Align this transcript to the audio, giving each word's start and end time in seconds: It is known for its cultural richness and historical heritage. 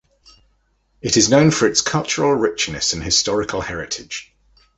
It 1.03 1.15
is 1.15 1.29
known 1.29 1.51
for 1.51 1.67
its 1.67 1.81
cultural 1.81 2.33
richness 2.33 2.93
and 2.93 3.03
historical 3.03 3.61
heritage. 3.61 4.33